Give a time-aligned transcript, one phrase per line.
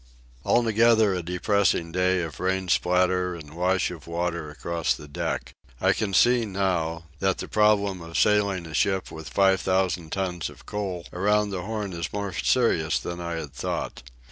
[0.43, 5.51] Altogether a depressing day of rain splatter and wash of water across the deck.
[5.79, 10.49] I can see, now, that the problem of sailing a ship with five thousand tons
[10.49, 14.01] of coal around the Horn is more serious than I had thought.